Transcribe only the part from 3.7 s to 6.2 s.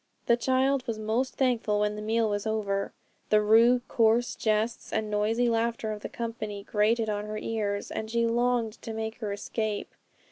coarse jests and noisy laughter of the